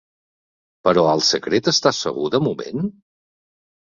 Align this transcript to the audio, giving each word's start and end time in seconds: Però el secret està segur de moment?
Però 0.87 1.03
el 1.11 1.21
secret 1.29 1.71
està 1.73 1.93
segur 1.99 2.35
de 2.37 2.41
moment? 2.49 2.93